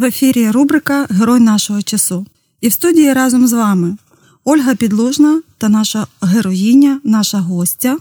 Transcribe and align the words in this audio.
В 0.00 0.04
ефірі 0.04 0.50
рубрика 0.50 1.06
Герой 1.10 1.40
нашого 1.40 1.82
часу. 1.82 2.26
І 2.60 2.68
в 2.68 2.72
студії 2.72 3.12
разом 3.12 3.46
з 3.46 3.52
вами 3.52 3.96
Ольга 4.44 4.74
Підлужна 4.74 5.42
та 5.58 5.68
наша 5.68 6.06
героїня, 6.22 7.00
наша 7.04 7.38
гостя 7.38 7.96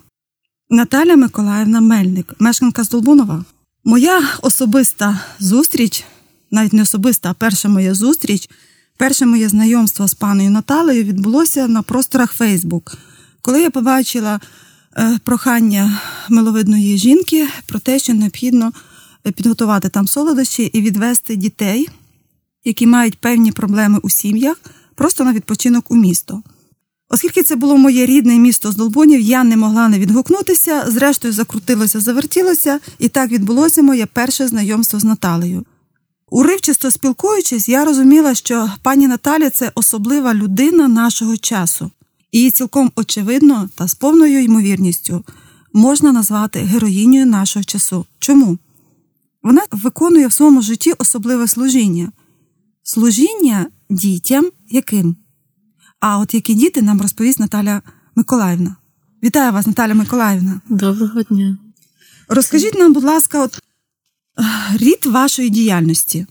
Наталя 0.70 1.16
Миколаївна 1.16 1.82
Мельник, 1.82 2.34
мешканка 2.40 2.84
Здолбунова. 2.84 3.46
Моя 3.84 4.22
особиста 4.42 5.20
зустріч, 5.40 6.04
навіть 6.52 6.74
не 6.74 6.82
особиста, 6.82 7.30
а 7.30 7.34
перша 7.34 7.70
моя 7.70 7.94
зустріч, 7.94 8.50
перше 8.98 9.26
моє 9.26 9.50
знайомство 9.50 10.08
з 10.08 10.14
паною 10.14 10.50
Наталею 10.50 11.04
відбулося 11.04 11.68
на 11.68 11.82
просторах 11.82 12.34
Фейсбук, 12.34 12.98
коли 13.42 13.62
я 13.62 13.70
побачила 13.70 14.40
е, 14.98 15.20
прохання 15.24 16.02
миловидної 16.30 16.98
жінки 16.98 17.48
про 17.66 17.80
те, 17.80 18.00
що 18.00 18.14
необхідно 18.14 18.72
підготувати 19.24 19.90
там 19.90 20.08
солодощі 20.08 20.64
і 20.64 20.82
відвести 20.82 21.36
дітей, 21.36 21.90
які 22.64 22.88
мають 22.88 23.18
певні 23.18 23.52
проблеми 23.52 24.00
у 24.04 24.10
сім'ях, 24.10 24.62
просто 24.96 25.24
на 25.24 25.34
відпочинок 25.34 25.92
у 25.92 25.96
місто. 25.96 26.44
Оскільки 27.10 27.44
це 27.44 27.56
було 27.56 27.78
моє 27.78 28.06
рідне 28.06 28.36
місто 28.40 28.72
з 28.72 28.76
Долбунів, 28.76 29.20
я 29.20 29.44
не 29.44 29.58
могла 29.58 29.88
не 29.88 30.00
відгукнутися, 30.00 30.86
зрештою 30.88 31.34
закрутилося, 31.34 32.00
завертілося, 32.00 32.80
і 33.00 33.10
так 33.10 33.32
відбулося 33.32 33.82
моє 33.82 34.06
перше 34.06 34.48
знайомство 34.48 35.00
з 35.00 35.04
Наталею. 35.04 35.66
Уривчисто 36.32 36.92
спілкуючись, 36.92 37.70
я 37.70 37.86
розуміла, 37.86 38.36
що 38.36 38.72
пані 38.82 39.08
Наталя 39.08 39.50
це 39.50 39.72
особлива 39.76 40.34
людина 40.34 40.88
нашого 40.88 41.38
часу, 41.38 41.92
і 42.32 42.52
цілком 42.52 42.92
очевидно 42.96 43.70
та 43.76 43.88
з 43.88 43.96
повною 43.96 44.44
ймовірністю 44.44 45.24
можна 45.74 46.12
назвати 46.12 46.60
героїнею 46.60 47.26
нашого 47.26 47.64
часу. 47.64 48.06
Чому? 48.20 48.58
Вона 49.44 49.62
виконує 49.72 50.28
в 50.28 50.34
своєму 50.34 50.62
житті 50.62 50.94
особливе 50.98 51.48
служіння. 51.48 52.12
Служіння 52.84 53.70
дітям 53.90 54.52
яким? 54.70 55.16
А 56.00 56.20
от 56.20 56.34
які 56.34 56.54
діти 56.54 56.82
нам 56.82 57.02
розповість 57.02 57.40
Наталя 57.40 57.82
Миколаївна. 58.16 58.76
Вітаю 59.24 59.52
вас, 59.52 59.68
Наталя 59.68 59.94
Миколаївна. 59.94 60.62
Доброго 60.70 61.24
дня. 61.24 61.58
Розкажіть 62.28 62.76
нам, 62.76 62.94
будь 62.94 63.04
ласка, 63.04 63.44
от 63.44 63.60
рід 64.76 65.06
вашої 65.06 65.50
діяльності. 65.50 66.28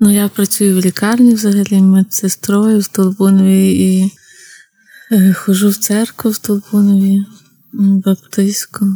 Ну, 0.00 0.10
я 0.14 0.28
працюю 0.28 0.76
в 0.76 0.84
лікарні 0.84 1.34
взагалі 1.34 1.80
медсестрою 1.80 2.78
в 2.78 2.84
Столбунові 2.84 3.72
і 3.72 4.12
е, 5.10 5.32
хожу 5.32 5.68
в 5.68 5.76
церкву 5.76 6.30
в 6.30 6.34
Столбунові, 6.34 7.26
баптистську. 7.72 8.86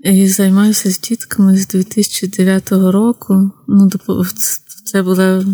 І 0.00 0.28
займаюся 0.28 0.90
з 0.90 1.00
дітками 1.00 1.56
з 1.56 1.68
2009 1.68 2.72
року. 2.72 3.50
Ну, 3.68 3.88
Це 4.84 5.02
була 5.02 5.44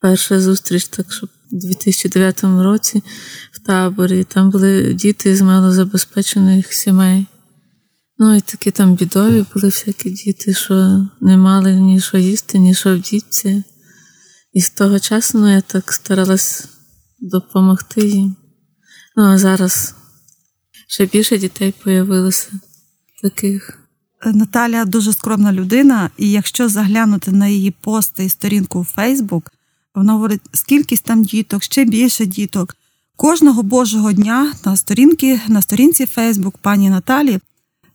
перша 0.00 0.40
зустріч, 0.40 0.88
так 0.88 1.12
що 1.12 1.26
в 1.26 1.30
2009 1.58 2.44
році 2.44 3.02
в 3.52 3.58
таборі. 3.58 4.24
Там 4.24 4.50
були 4.50 4.94
діти 4.94 5.36
з 5.36 5.42
малозабезпечених 5.42 6.72
сімей. 6.72 7.26
Ну, 8.18 8.36
і 8.36 8.40
такі 8.40 8.70
там 8.70 8.94
бідові 8.94 9.46
були 9.54 9.66
всякі 9.66 10.10
діти, 10.10 10.54
що 10.54 11.06
не 11.20 11.36
мали 11.36 11.80
ні 11.80 12.00
що 12.00 12.18
їсти, 12.18 12.58
ні 12.58 12.74
що 12.74 12.96
вдіться. 12.96 13.62
І 14.52 14.60
з 14.60 14.70
того 14.70 14.98
часу 14.98 15.38
ну, 15.38 15.52
я 15.52 15.60
так 15.60 15.92
старалась 15.92 16.64
допомогти 17.20 18.08
їм. 18.08 18.36
Ну, 19.16 19.24
а 19.24 19.38
зараз 19.38 19.94
ще 20.88 21.06
більше 21.06 21.38
дітей 21.38 21.74
появилося 21.84 22.50
таких. 23.22 23.87
Наталя 24.24 24.84
дуже 24.84 25.12
скромна 25.12 25.52
людина, 25.52 26.10
і 26.16 26.30
якщо 26.30 26.68
заглянути 26.68 27.32
на 27.32 27.48
її 27.48 27.70
пости 27.70 28.24
і 28.24 28.28
сторінку 28.28 28.80
у 28.80 28.84
Фейсбук, 28.84 29.52
вона 29.94 30.12
говорить, 30.12 30.40
скільки 30.52 30.96
там 30.96 31.24
діток, 31.24 31.62
ще 31.62 31.84
більше 31.84 32.26
діток. 32.26 32.76
Кожного 33.16 33.62
божого 33.62 34.12
дня 34.12 34.52
на 34.64 34.76
сторінки, 34.76 35.40
на 35.48 35.62
сторінці 35.62 36.06
Фейсбук 36.06 36.58
пані 36.58 36.90
Наталі 36.90 37.40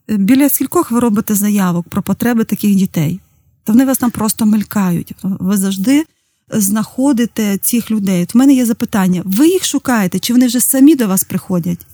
біля 0.08 0.50
скількох 0.50 0.92
ви 0.92 1.00
робите 1.00 1.36
заявок 1.36 1.90
про 1.90 2.02
потреби 2.02 2.44
таких 2.44 2.76
дітей. 2.76 3.20
То 3.64 3.74
вони 3.74 3.86
вас 3.86 3.98
там 3.98 4.12
просто 4.12 4.46
мелькають. 4.46 5.16
Ви 5.24 5.58
завжди 5.58 6.06
знаходите 6.52 7.58
цих 7.58 7.92
людей. 7.92 8.24
От 8.24 8.36
в 8.36 8.38
мене 8.38 8.54
є 8.54 8.66
запитання: 8.66 9.22
ви 9.26 9.48
їх 9.48 9.66
шукаєте, 9.66 10.20
чи 10.20 10.34
вони 10.34 10.48
вже 10.48 10.60
самі 10.60 10.96
до 10.96 11.08
вас 11.08 11.24
приходять? 11.24 11.86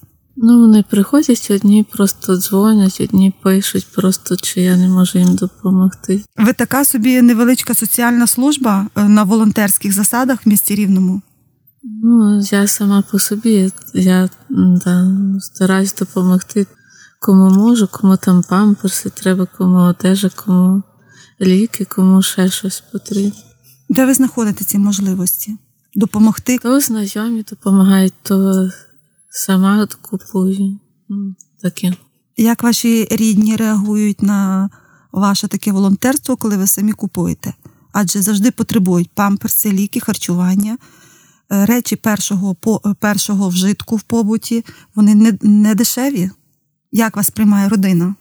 Ну, 0.41 0.59
вони 0.59 0.83
приходять, 0.89 1.47
одні 1.51 1.83
просто 1.83 2.37
дзвонять, 2.37 3.01
одні 3.01 3.33
пишуть, 3.43 3.87
просто 3.95 4.35
чи 4.35 4.61
я 4.61 4.77
не 4.77 4.87
можу 4.87 5.19
їм 5.19 5.35
допомогти. 5.35 6.23
Ви 6.37 6.53
така 6.53 6.85
собі 6.85 7.21
невеличка 7.21 7.73
соціальна 7.73 8.27
служба 8.27 8.87
е, 8.95 9.03
на 9.03 9.23
волонтерських 9.23 9.93
засадах 9.93 10.45
в 10.45 10.49
місті 10.49 10.75
Рівному? 10.75 11.21
Ну, 12.03 12.41
я 12.51 12.67
сама 12.67 13.03
по 13.11 13.19
собі. 13.19 13.71
Я 13.93 14.29
да, 14.49 15.11
стараюсь 15.39 15.93
допомогти 15.93 16.67
кому 17.19 17.49
можу, 17.49 17.87
кому 17.87 18.17
там 18.17 18.43
памперси 18.43 19.09
треба, 19.09 19.47
кому 19.57 19.77
одежа, 19.77 20.29
кому 20.35 20.83
ліки, 21.41 21.85
кому 21.85 22.21
ще 22.21 22.49
щось 22.49 22.83
потрібно. 22.91 23.39
Де 23.89 24.05
ви 24.05 24.13
знаходите 24.13 24.65
ці 24.65 24.77
можливості? 24.77 25.57
Допомогти? 25.95 26.57
То 26.57 26.79
знайомі 26.79 27.45
допомагають, 27.49 28.13
то 28.23 28.69
сама 29.29 29.87
купую. 30.01 30.79
Таке. 31.61 31.93
Як 32.37 32.63
ваші 32.63 33.07
рідні 33.11 33.55
реагують 33.55 34.21
на 34.21 34.69
ваше 35.11 35.47
таке 35.47 35.71
волонтерство, 35.71 36.35
коли 36.35 36.57
ви 36.57 36.67
самі 36.67 36.91
купуєте? 36.91 37.53
Адже 37.93 38.21
завжди 38.21 38.51
потребують 38.51 39.09
памперси, 39.13 39.71
ліки, 39.71 39.99
харчування, 39.99 40.77
е, 41.51 41.65
речі 41.65 41.95
першого 41.95 42.55
першого 42.99 43.49
вжитку 43.49 43.95
в 43.95 44.01
побуті, 44.01 44.65
вони 44.95 45.15
не, 45.15 45.37
не 45.41 45.75
дешеві. 45.75 46.31
Як 46.91 47.17
вас 47.17 47.29
приймає 47.29 47.69
родина? 47.69 48.15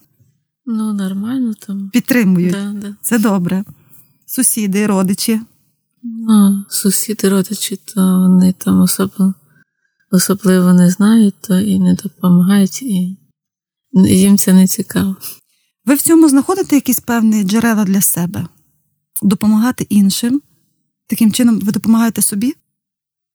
Ну, 0.66 0.92
нормально 0.92 1.54
там. 1.66 1.90
Підтримують. 1.92 2.52
Да, 2.52 2.72
да. 2.72 2.96
Це 3.02 3.18
добре. 3.18 3.64
Сусіди, 4.26 4.86
родичі. 4.86 5.40
Ну, 6.02 6.64
сусіди, 6.68 7.28
родичі, 7.28 7.76
то 7.76 8.00
вони 8.00 8.54
там 8.58 8.80
особливо, 8.80 9.34
особливо 10.10 10.72
не 10.72 10.90
знають, 10.90 11.34
то 11.40 11.60
і 11.60 11.78
не 11.78 11.94
допомагають, 11.94 12.82
і 12.82 13.16
їм 13.92 14.38
це 14.38 14.52
не 14.52 14.66
цікаво. 14.66 15.16
Ви 15.84 15.94
в 15.94 16.02
цьому 16.02 16.28
знаходите 16.28 16.74
якісь 16.74 17.00
певні 17.00 17.44
джерела 17.44 17.84
для 17.84 18.00
себе? 18.00 18.46
Допомагати 19.22 19.86
іншим? 19.88 20.42
Таким 21.06 21.32
чином, 21.32 21.58
ви 21.60 21.72
допомагаєте 21.72 22.22
собі? 22.22 22.54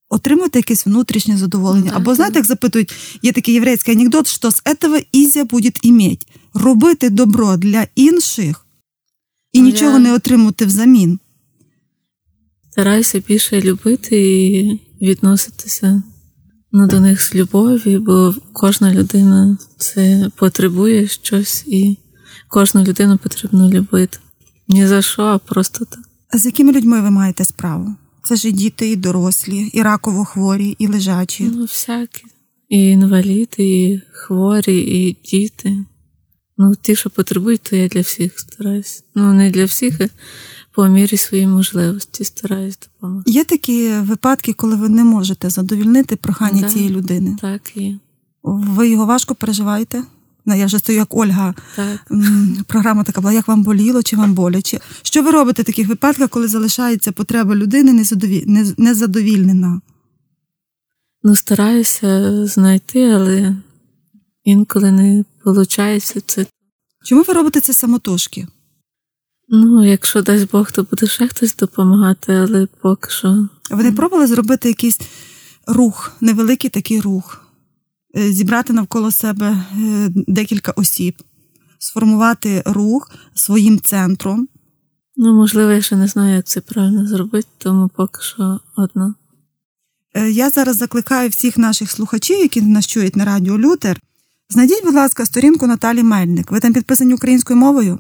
Отримуєте 0.10 0.60
якесь 0.60 0.86
внутрішнє 0.86 1.38
задоволення. 1.38 1.90
Так, 1.90 1.96
Або 1.96 2.16
знаєте, 2.16 2.40
як 2.40 2.46
запитують, 2.46 2.94
є 3.22 3.32
такий 3.32 3.54
єврейський 3.54 3.96
анекдот, 3.96 4.28
що 4.28 4.52
з 4.52 4.62
цього 4.82 4.98
ізя 5.12 5.46
буде 5.46 5.72
іметь. 5.82 6.28
Робити 6.54 7.10
добро 7.10 7.58
для 7.58 7.88
інших 7.96 8.66
і 9.54 9.60
ну, 9.60 9.66
нічого 9.66 10.00
не 10.00 10.14
отримати 10.14 10.66
взамін. 10.66 11.20
Стараюся 12.72 13.20
більше 13.20 13.62
любити 13.62 14.18
і 14.22 14.80
відноситися 15.02 16.04
ну, 16.74 16.88
до 16.88 17.00
них 17.00 17.22
з 17.22 17.36
любов'ю, 17.36 18.00
бо 18.02 18.36
кожна 18.54 18.94
людина 18.94 19.58
це 19.78 20.32
потребує 20.36 21.08
щось, 21.08 21.64
і 21.68 21.98
кожну 22.48 22.84
людину 22.84 23.18
потрібно 23.18 23.70
любити. 23.70 24.18
Ні 24.68 24.88
за 24.88 25.02
що, 25.02 25.24
а 25.24 25.38
просто 25.38 25.86
так. 25.86 26.00
А 26.30 26.38
з 26.38 26.46
якими 26.46 26.72
людьми 26.72 27.02
ви 27.02 27.12
маєте 27.12 27.46
справу? 27.46 27.96
Це 28.24 28.36
ж 28.36 28.48
і 28.48 28.52
діти, 28.52 28.92
і 28.92 28.96
дорослі, 28.96 29.58
і 29.74 29.82
раково 29.82 30.26
хворі, 30.26 30.76
і 30.80 30.88
лежачі. 30.88 31.44
Ну, 31.44 31.62
всякі. 31.62 32.24
І 32.70 32.88
інваліди, 32.88 33.48
і 33.58 34.02
хворі, 34.12 34.78
і 34.78 35.18
діти. 35.26 35.86
Ну, 36.58 36.76
ті, 36.82 36.96
що 36.96 37.10
потребують, 37.10 37.62
то 37.62 37.76
я 37.76 37.88
для 37.88 38.02
всіх 38.02 38.40
стараюсь. 38.40 39.04
Ну, 39.16 39.34
не 39.34 39.52
для 39.52 39.66
всіх, 39.66 40.02
а 40.02 40.10
по 40.74 40.88
мірі 40.88 41.18
своєї 41.18 41.48
можливості 41.48 42.24
стараюсь 42.24 42.80
допомогти. 42.80 43.32
Є 43.32 43.44
такі 43.44 43.94
випадки, 43.94 44.54
коли 44.54 44.76
ви 44.76 44.90
не 44.90 45.04
можете 45.04 45.50
задовільнити 45.50 46.16
прохання 46.16 46.62
да, 46.62 46.70
цієї 46.70 46.90
людини? 46.90 47.38
Так, 47.42 47.78
є. 47.78 48.00
Ви 48.44 48.90
його 48.90 49.06
важко 49.06 49.36
переживаєте? 49.36 50.04
Я 50.46 50.66
вже 50.66 50.80
стою 50.80 50.98
як 50.98 51.16
Ольга. 51.16 51.54
Так. 51.76 52.12
Програма 52.68 53.04
така 53.04 53.22
була, 53.22 53.34
як 53.34 53.48
вам 53.48 53.64
боліло 53.64 54.04
чи 54.04 54.16
вам 54.16 54.34
боляче. 54.34 54.80
Що 55.02 55.24
ви 55.24 55.32
робите 55.32 55.62
в 55.62 55.66
таких 55.66 55.88
випадках, 55.88 56.30
коли 56.30 56.48
залишається 56.48 57.12
потреба 57.12 57.56
людини 57.56 58.06
незадовільнена? 58.78 59.82
Ну, 61.24 61.36
стараюся 61.36 62.46
знайти, 62.48 63.10
але 63.10 63.56
інколи 64.44 64.92
не 64.92 65.26
виходить 65.46 66.24
це. 66.26 66.46
Чому 67.06 67.24
ви 67.28 67.34
робите 67.34 67.62
це 67.62 67.74
самотужки? 67.74 68.48
Ну, 69.50 69.86
якщо 69.86 70.22
дасть 70.22 70.52
Бог, 70.52 70.72
то 70.72 70.84
буде 70.84 71.08
ще 71.08 71.28
хтось 71.28 71.56
допомагати, 71.56 72.34
але 72.34 72.68
поки 72.82 73.10
що. 73.10 73.48
Ви 73.72 73.84
не 73.84 73.92
пробували 73.92 74.28
зробити 74.28 74.68
якийсь 74.68 75.00
рух, 75.68 76.12
невеликий 76.22 76.70
такий 76.70 77.02
рух? 77.02 77.40
зібрати 78.16 78.74
навколо 78.74 79.12
себе 79.12 79.66
декілька 80.28 80.72
осіб, 80.72 81.16
сформувати 81.80 82.64
рух 82.66 83.12
своїм 83.34 83.82
центром 83.82 84.48
Ну, 85.16 85.34
можливо, 85.34 85.72
я 85.72 85.82
ще 85.82 85.96
не 85.96 86.08
знаю, 86.08 86.36
як 86.36 86.46
це 86.46 86.62
правильно 86.62 87.08
зробити, 87.08 87.48
тому 87.58 87.90
поки 87.96 88.22
що 88.22 88.60
одна. 88.76 89.16
Е, 90.14 90.32
я 90.32 90.50
зараз 90.50 90.78
закликаю 90.78 91.30
всіх 91.30 91.58
наших 91.58 91.92
слухачів, 91.92 92.40
які 92.40 92.62
нас 92.62 92.88
чують 92.88 93.16
на 93.16 93.26
радіо 93.26 93.58
Лютер. 93.58 94.00
Знайдіть, 94.50 94.84
будь 94.86 94.94
ласка, 94.94 95.26
сторінку 95.26 95.68
Наталі 95.68 96.04
Мельник. 96.04 96.52
Ви 96.52 96.60
там 96.60 96.74
підписані 96.74 97.14
українською 97.14 97.60
мовою? 97.60 98.00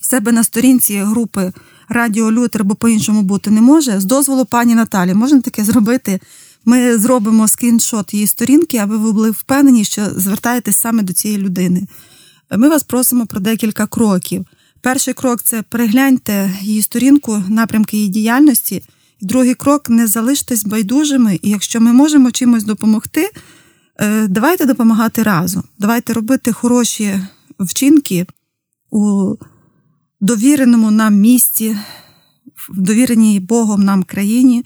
В 0.00 0.06
себе 0.06 0.32
на 0.32 0.44
сторінці 0.44 0.98
групи 0.98 1.52
Радіо 1.88 2.32
Лютер, 2.32 2.64
бо 2.64 2.74
по-іншому 2.74 3.22
бути 3.22 3.50
не 3.50 3.60
може. 3.60 4.00
З 4.00 4.04
дозволу 4.04 4.44
пані 4.44 4.74
Наталі, 4.74 5.14
можна 5.14 5.40
таке 5.40 5.64
зробити. 5.64 6.20
Ми 6.64 6.98
зробимо 6.98 7.48
скріншот 7.48 8.14
її 8.14 8.26
сторінки, 8.26 8.78
аби 8.78 8.96
ви 8.96 9.12
були 9.12 9.30
впевнені, 9.30 9.84
що 9.84 10.10
звертаєтесь 10.16 10.76
саме 10.76 11.02
до 11.02 11.12
цієї 11.12 11.40
людини. 11.40 11.86
Ми 12.56 12.68
вас 12.68 12.82
просимо 12.82 13.26
про 13.26 13.40
декілька 13.40 13.86
кроків. 13.86 14.46
Перший 14.80 15.14
крок 15.14 15.42
це 15.42 15.62
перегляньте 15.62 16.54
її 16.60 16.82
сторінку, 16.82 17.42
напрямки 17.48 17.96
її 17.96 18.08
діяльності. 18.08 18.82
Другий 19.20 19.54
крок 19.54 19.90
не 19.90 20.06
залиштесь 20.06 20.64
байдужими, 20.64 21.38
і 21.42 21.50
якщо 21.50 21.80
ми 21.80 21.92
можемо 21.92 22.30
чимось 22.30 22.64
допомогти, 22.64 23.30
е, 24.00 24.28
давайте 24.28 24.66
допомагати 24.66 25.22
разом. 25.22 25.62
Давайте 25.78 26.12
робити 26.12 26.52
хороші 26.52 27.20
вчинки 27.58 28.26
у 28.90 29.34
довіреному 30.20 30.90
нам 30.90 31.14
місті, 31.14 31.76
в 32.68 32.80
довіреній 32.80 33.40
Богом 33.40 33.82
нам 33.82 34.02
країні. 34.02 34.64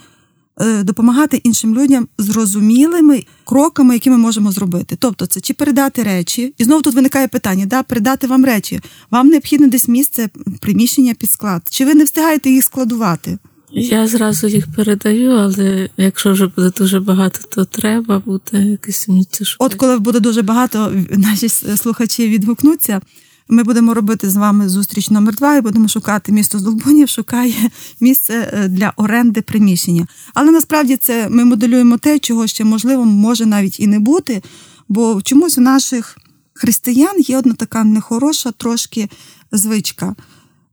Е, 0.60 0.82
допомагати 0.82 1.36
іншим 1.36 1.74
людям 1.74 2.08
зрозумілими 2.18 3.24
кроками, 3.44 3.94
які 3.94 4.10
ми 4.10 4.18
можемо 4.18 4.52
зробити. 4.52 4.96
Тобто, 4.98 5.26
це 5.26 5.40
чи 5.40 5.54
передати 5.54 6.02
речі, 6.02 6.54
і 6.58 6.64
знову 6.64 6.82
тут 6.82 6.94
виникає 6.94 7.28
питання: 7.28 7.66
да, 7.66 7.82
передати 7.82 8.26
вам 8.26 8.44
речі. 8.44 8.80
Вам 9.10 9.28
необхідно 9.28 9.68
десь 9.68 9.88
місце, 9.88 10.28
приміщення 10.60 11.14
під 11.14 11.30
склад. 11.30 11.62
Чи 11.70 11.84
ви 11.84 11.94
не 11.94 12.04
встигаєте 12.04 12.50
їх 12.50 12.64
складувати? 12.64 13.38
Я 13.70 14.06
зразу 14.06 14.46
їх 14.46 14.66
передаю, 14.76 15.30
але 15.30 15.88
якщо 15.96 16.32
вже 16.32 16.46
буде 16.46 16.70
дуже 16.78 17.00
багато, 17.00 17.38
то 17.48 17.64
треба 17.64 18.18
буде 18.18 18.64
якесь 18.64 19.08
місце 19.08 19.44
шукати. 19.44 19.74
От 19.74 19.80
коли 19.80 19.98
буде 19.98 20.20
дуже 20.20 20.42
багато, 20.42 20.92
наші 21.10 21.48
слухачі 21.48 22.28
відгукнуться. 22.28 23.00
Ми 23.48 23.62
будемо 23.62 23.94
робити 23.94 24.30
з 24.30 24.36
вами 24.36 24.68
зустріч 24.68 25.10
номер 25.10 25.34
два 25.34 25.56
і 25.56 25.60
будемо 25.60 25.88
шукати 25.88 26.32
місто 26.32 26.58
Здолбунів, 26.58 27.08
шукає 27.08 27.70
місце 28.00 28.50
е, 28.52 28.68
для 28.68 28.92
оренди 28.96 29.42
приміщення. 29.42 30.06
Але 30.34 30.50
насправді 30.50 30.96
це 30.96 31.28
ми 31.28 31.44
моделюємо 31.44 31.98
те, 31.98 32.18
чого 32.18 32.46
ще 32.46 32.64
можливо 32.64 33.04
може 33.04 33.46
навіть 33.46 33.80
і 33.80 33.86
не 33.86 33.98
бути. 33.98 34.42
Бо 34.88 35.22
чомусь 35.22 35.58
у 35.58 35.60
наших 35.60 36.18
християн 36.54 37.20
є 37.20 37.38
одна 37.38 37.54
така 37.54 37.84
нехороша 37.84 38.52
трошки 38.52 39.08
звичка. 39.52 40.14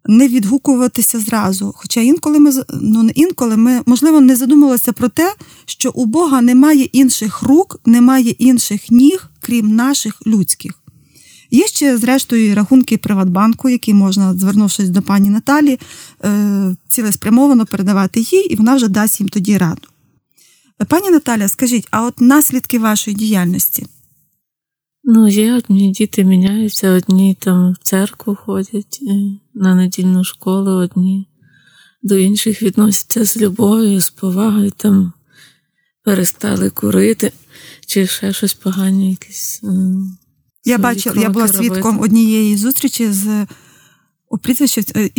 Не 0.06 0.27
відгукуватися 0.27 1.19
зразу. 1.19 1.74
Хоча 1.77 2.01
інколи 2.01 2.39
ми 2.39 2.51
ну 2.81 3.03
не 3.03 3.12
інколи 3.12 3.57
ми 3.57 3.81
можливо 3.85 4.21
не 4.21 4.35
задумувалися 4.35 4.94
про 4.94 5.09
те, 5.09 5.33
що 5.65 5.91
у 5.95 6.06
Бога 6.06 6.41
немає 6.41 6.83
інших 6.83 7.41
рук, 7.41 7.79
немає 7.85 8.29
інших 8.29 8.91
ніг, 8.91 9.29
крім 9.41 9.75
наших 9.75 10.27
людських. 10.27 10.80
Є 11.51 11.68
ще, 11.68 11.98
зрештою, 11.98 12.56
рахунки 12.56 12.98
Приватбанку, 12.98 13.69
які 13.69 13.94
можна, 13.94 14.33
звернувшись 14.33 14.89
до 14.89 15.01
пані 15.01 15.30
Наталі, 15.30 15.80
е, 16.24 16.75
цілеспрямовано 16.88 17.65
передавати 17.65 18.19
їй, 18.19 18.53
і 18.53 18.56
вона 18.56 18.75
вже 18.75 18.88
дасть 18.88 19.19
їм 19.19 19.30
тоді 19.30 19.57
раду. 19.57 19.88
Пані 20.88 21.09
Наталя, 21.09 21.48
скажіть, 21.48 21.88
а 21.92 22.06
от 22.06 22.21
наслідки 22.21 22.80
вашої 22.80 23.15
діяльності? 23.15 23.88
Ну, 25.03 25.27
є 25.27 25.53
одні 25.53 25.92
діти 25.92 26.24
міняються, 26.24 26.92
одні 26.92 27.38
там 27.39 27.71
в 27.71 27.77
церкву 27.83 28.36
ходять 28.36 29.00
е, 29.01 29.13
на 29.53 29.75
недільну 29.75 30.24
школу, 30.24 30.71
одні 30.71 31.27
до 32.03 32.18
інших 32.18 32.63
відносяться 32.63 33.25
з 33.25 33.38
любов'ю, 33.38 34.01
з 34.01 34.09
повагою, 34.09 34.71
там 34.71 35.13
перестали 36.03 36.69
курити, 36.69 37.31
чи 37.86 38.07
ще 38.07 38.33
щось 38.33 38.53
погане 38.53 39.09
якесь. 39.09 39.62
Я 40.65 40.77
бачила, 40.77 41.21
я 41.21 41.29
була 41.29 41.47
свідком 41.47 41.95
робити. 41.95 42.03
однієї 42.03 42.57
зустрічі 42.57 43.11
з 43.11 43.45
у 44.31 44.37
прізвищі 44.37 44.83
е, 44.95 45.09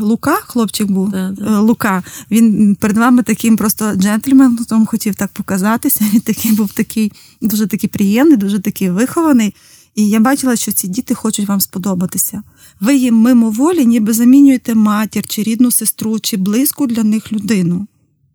Лука, 0.00 0.34
хлопчик 0.34 0.90
був 0.90 1.10
да, 1.10 1.30
да. 1.30 1.44
Е, 1.44 1.58
Лука. 1.58 2.02
Він 2.30 2.74
перед 2.74 2.96
вами 2.96 3.22
таким 3.22 3.56
просто 3.56 3.94
джентльменом 3.94 4.86
хотів 4.86 5.14
так 5.14 5.30
показатися. 5.32 6.04
Він 6.12 6.20
такий 6.20 6.52
був 6.52 6.72
такий, 6.72 7.12
дуже 7.40 7.66
такий 7.66 7.90
приємний, 7.90 8.36
дуже 8.36 8.60
такий 8.60 8.90
вихований. 8.90 9.54
І 9.94 10.08
я 10.08 10.20
бачила, 10.20 10.56
що 10.56 10.72
ці 10.72 10.88
діти 10.88 11.14
хочуть 11.14 11.48
вам 11.48 11.60
сподобатися. 11.60 12.42
Ви 12.80 12.96
їм 12.96 13.14
мимоволі, 13.14 13.86
ніби 13.86 14.12
замінюєте 14.12 14.74
матір, 14.74 15.26
чи 15.26 15.42
рідну 15.42 15.70
сестру, 15.70 16.20
чи 16.20 16.36
близьку 16.36 16.86
для 16.86 17.02
них 17.02 17.32
людину. 17.32 17.86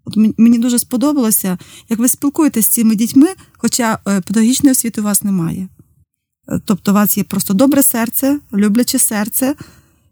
От 0.06 0.18
мені 0.38 0.58
дуже 0.58 0.80
сподобалося, 0.80 1.58
як 1.90 2.00
ви 2.00 2.08
спілкуєтесь 2.08 2.66
з 2.66 2.70
цими 2.70 2.96
дітьми, 2.96 3.28
хоча 3.58 4.00
е, 4.08 4.22
педагогічної 4.22 4.72
освіти 4.72 5.02
у 5.02 5.04
вас 5.04 5.24
немає. 5.24 5.68
Тобто 6.66 6.92
у 6.92 6.94
вас 6.94 7.18
є 7.18 7.24
просто 7.24 7.54
добре 7.54 7.84
серце, 7.84 8.40
любляче 8.54 9.00
серце 9.00 9.56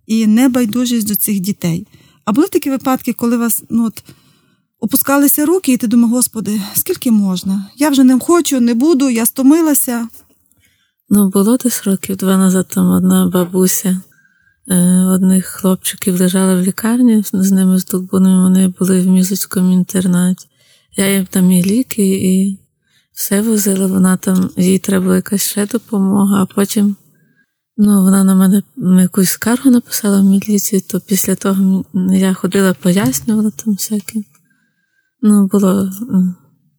і 0.07 0.27
небайдужість 0.27 1.07
до 1.07 1.15
цих 1.15 1.39
дітей. 1.39 1.87
А 2.25 2.31
були 2.31 2.47
такі 2.47 2.69
випадки, 2.69 3.13
коли 3.13 3.37
вас 3.37 3.63
ну, 3.69 3.85
от, 3.85 4.03
опускалися 4.79 5.45
руки, 5.45 5.73
і 5.73 5.77
ти 5.77 5.87
думав, 5.87 6.09
Господи, 6.09 6.61
скільки 6.73 7.11
можна? 7.11 7.65
Я 7.77 7.89
вже 7.89 8.03
не 8.03 8.19
хочу, 8.19 8.59
не 8.59 8.73
буду, 8.73 9.09
я 9.09 9.25
стомилася. 9.25 10.07
Ну, 11.09 11.29
було 11.29 11.57
десь 11.57 11.83
років 11.83 12.15
два 12.15 12.37
назад 12.37 12.67
там 12.69 12.89
одна 12.89 13.27
бабуся. 13.27 14.01
Е, 14.67 15.05
одних 15.05 15.45
хлопчиків 15.45 16.19
лежали 16.19 16.55
в 16.55 16.61
лікарні, 16.61 17.23
з 17.33 17.51
ними 17.51 17.79
з 17.79 17.85
Долбунами, 17.85 18.43
вони 18.43 18.73
були 18.79 19.01
в 19.01 19.07
мюзицькому 19.07 19.73
інтернаті. 19.73 20.47
Я 20.97 21.13
їм 21.13 21.27
там 21.29 21.51
і 21.51 21.63
ліки, 21.63 22.07
і 22.07 22.59
все 23.15 23.41
возила, 23.41 23.87
вона 23.87 24.17
там, 24.17 24.49
їй 24.57 24.79
треба 24.79 25.03
була 25.03 25.15
якась 25.15 25.41
ще 25.41 25.67
допомога, 25.67 26.41
а 26.41 26.45
потім 26.45 26.95
ну, 27.77 28.03
вона 28.03 28.23
на 28.23 28.35
мене 28.35 28.63
якусь 29.01 29.29
скаргу 29.29 29.69
написала 29.69 30.21
в 30.21 30.23
міліції, 30.23 30.81
то 30.81 30.99
після 30.99 31.35
того 31.35 31.85
я 32.11 32.33
ходила, 32.33 32.73
пояснювала 32.73 33.51
там 33.51 33.73
всяке. 33.73 34.23
Ну, 35.21 35.47
було 35.47 35.91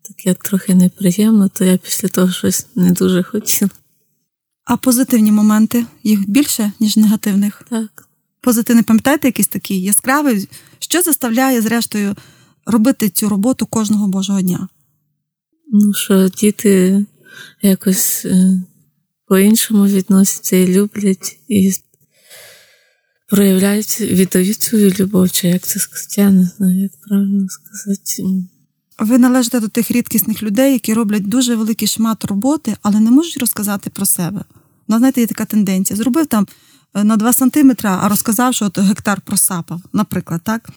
таке 0.02 0.34
трохи 0.34 0.74
неприємно, 0.74 1.48
то 1.48 1.64
я 1.64 1.76
після 1.76 2.08
того 2.08 2.30
щось 2.30 2.66
не 2.74 2.92
дуже 2.92 3.22
хотіла. 3.22 3.70
А 4.64 4.76
позитивні 4.76 5.32
моменти 5.32 5.86
їх 6.02 6.30
більше, 6.30 6.72
ніж 6.80 6.96
негативних? 6.96 7.62
Так. 7.70 8.08
Позитивний, 8.40 8.84
пам'ятаєте, 8.84 9.28
якийсь 9.28 9.48
такий 9.48 9.82
яскравий, 9.82 10.48
що 10.78 11.02
заставляє, 11.02 11.60
зрештою, 11.60 12.16
робити 12.66 13.10
цю 13.10 13.28
роботу 13.28 13.66
кожного 13.66 14.08
божого 14.08 14.42
дня? 14.42 14.68
Ну, 15.78 15.94
що 15.94 16.28
діти 16.28 17.04
якось 17.62 18.24
е, 18.24 18.62
по-іншому 19.26 19.86
відносяться 19.86 20.56
і 20.56 20.74
люблять, 20.74 21.38
і 21.48 21.72
проявляють, 23.28 24.00
віддають 24.00 24.62
свою 24.62 24.90
любов, 24.90 25.30
чи 25.30 25.48
як 25.48 25.62
це 25.62 25.80
сказати, 25.80 26.20
я 26.20 26.30
не 26.30 26.44
знаю, 26.56 26.82
як 26.82 26.92
правильно 27.08 27.46
сказати. 27.48 28.22
Ви 28.98 29.18
належите 29.18 29.60
до 29.60 29.68
тих 29.68 29.90
рідкісних 29.90 30.42
людей, 30.42 30.72
які 30.72 30.94
роблять 30.94 31.28
дуже 31.28 31.56
великий 31.56 31.88
шмат 31.88 32.24
роботи, 32.24 32.76
але 32.82 33.00
не 33.00 33.10
можуть 33.10 33.36
розказати 33.36 33.90
про 33.90 34.06
себе. 34.06 34.44
Ну, 34.88 34.98
знаєте, 34.98 35.20
є 35.20 35.26
така 35.26 35.44
тенденція. 35.44 35.96
Зробив 35.96 36.26
там 36.26 36.46
е, 36.94 37.04
на 37.04 37.16
2 37.16 37.32
сантиметри, 37.32 37.88
а 37.88 38.08
розказав, 38.08 38.54
що 38.54 38.64
от 38.64 38.78
гектар 38.78 39.20
просапав, 39.20 39.80
наприклад, 39.92 40.40
так? 40.44 40.70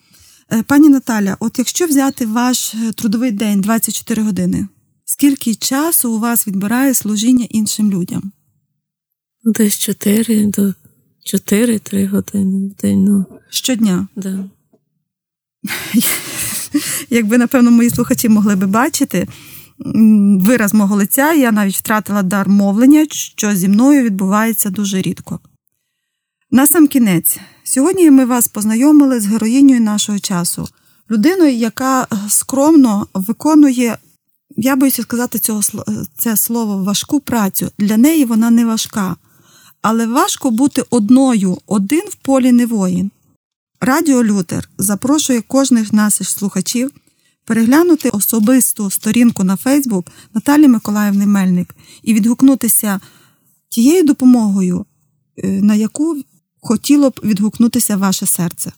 Е, 0.51 0.63
пані 0.63 0.89
Наталя, 0.89 1.38
от 1.39 1.60
якщо 1.60 1.86
взяти 1.86 2.25
ваш 2.25 2.75
трудовий 2.96 3.32
день 3.32 3.62
24 3.62 4.24
години, 4.24 4.68
Скільки 5.12 5.56
часу 5.56 6.12
у 6.12 6.20
вас 6.20 6.48
відбирає 6.48 6.94
служіння 6.94 7.48
іншим 7.50 7.92
людям? 7.92 8.32
Десь 9.44 9.80
4 9.80 10.46
до 10.46 10.74
4-3 11.34 12.10
години 12.10 12.68
в 12.70 12.82
день. 12.82 13.04
Ну. 13.04 13.25
Щодня? 13.50 14.08
Да. 14.16 14.46
Якби, 17.10 17.38
напевно, 17.38 17.72
мої 17.72 17.89
слухачі 17.89 18.30
могли 18.30 18.56
би 18.56 18.68
бачити 18.68 19.28
вираз 20.39 20.74
мого 20.74 20.96
лиця, 20.96 21.34
я 21.34 21.51
навіть 21.51 21.78
втратила 21.78 22.24
дар 22.24 22.50
мовлення, 22.50 23.06
що 23.10 23.56
зі 23.56 23.68
мною 23.68 24.04
відбувається 24.04 24.70
дуже 24.70 25.01
рідко. 25.01 25.39
На 26.51 26.68
сам 26.68 26.88
кінець, 26.88 27.39
сьогодні 27.63 28.12
ми 28.12 28.25
вас 28.25 28.48
познайомили 28.48 29.20
з 29.20 29.25
героїнею 29.25 29.82
нашого 29.82 30.20
часу, 30.20 30.68
людиною, 31.12 31.54
яка 31.54 32.08
скромно 32.28 33.08
виконує 33.13 33.98
я 34.62 34.75
боюся 34.75 35.01
сказати 35.01 35.39
цього 35.39 35.62
це 36.18 36.38
слово 36.38 36.84
важку 36.84 37.20
працю. 37.20 37.72
Для 37.78 37.98
неї 37.98 38.25
вона 38.25 38.50
не 38.50 38.66
важка. 38.66 39.16
Але 39.82 40.08
важко 40.08 40.51
бути 40.51 40.84
одною, 40.89 41.58
один 41.68 42.01
в 42.10 42.16
полі 42.16 42.51
не 42.51 42.66
воїн. 42.66 43.12
Радіо 43.82 44.24
Лютер 44.24 44.70
запрошує 44.78 45.42
кожних 45.42 45.94
наших 45.94 46.30
слухачів 46.30 46.92
переглянути 47.46 48.10
особисту 48.10 48.89
сторінку 48.89 49.44
на 49.44 49.56
Фейсбук 49.56 50.08
Наталі 50.34 50.68
Миколаївни 50.68 51.25
Мельник 51.25 51.75
і 52.04 52.13
відгукнутися 52.13 53.00
тією 53.70 54.04
допомогою, 54.04 54.86
е, 55.38 55.48
на 55.48 55.75
яку 55.75 56.18
хотіло 56.62 57.10
б 57.10 57.20
відгукнутися 57.24 57.98
ваше 57.98 58.25
серце. 58.25 58.72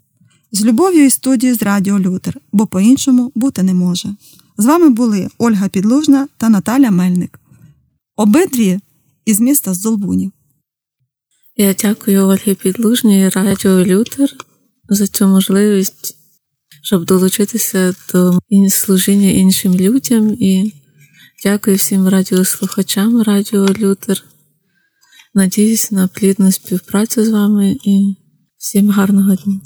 З 0.51 0.65
любов'ю 0.65 1.05
і 1.05 1.09
студією 1.09 1.57
з 1.57 1.61
Радіо 1.61 1.99
Лютер, 1.99 2.37
бо 2.51 2.67
по-іншому 2.67 3.31
бути 3.35 3.63
не 3.63 3.73
може. 3.73 4.15
З 4.61 4.65
вами 4.65 4.89
були 4.89 5.27
Ольга 5.37 5.69
Підлужна 5.69 6.27
та 6.37 6.49
Наталя 6.49 6.91
Мельник. 6.91 7.39
Обидві 8.15 8.79
із 9.25 9.39
міста 9.39 9.73
Здолбунів. 9.73 10.31
Я 11.55 11.73
дякую 11.73 12.27
Ольгі 12.27 12.55
Підлужній 12.55 13.21
і 13.21 13.29
Радіо 13.29 13.85
Лютер 13.85 14.29
за 14.89 15.07
цю 15.07 15.27
можливість, 15.27 16.15
щоб 16.83 17.05
долучитися 17.05 17.95
до 18.13 18.39
служіння 18.69 19.29
іншим 19.29 19.75
людям. 19.75 20.33
І 20.39 20.73
дякую 21.43 21.77
всім 21.77 22.07
радіослухачам 22.07 23.21
Радіо 23.21 23.65
Лютер. 23.65 24.23
Надіюсь 25.33 25.91
на 25.91 26.07
плідну 26.07 26.51
співпрацю 26.51 27.25
з 27.25 27.29
вами 27.29 27.77
і 27.83 28.15
всім 28.57 28.89
гарного 28.89 29.35
дня. 29.35 29.61